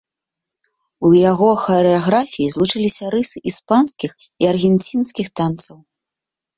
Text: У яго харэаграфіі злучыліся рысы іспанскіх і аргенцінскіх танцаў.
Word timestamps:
У 1.09 1.11
яго 1.31 1.49
харэаграфіі 1.65 2.49
злучыліся 2.55 3.05
рысы 3.17 3.37
іспанскіх 3.53 4.11
і 4.27 4.43
аргенцінскіх 4.57 5.27
танцаў. 5.41 5.77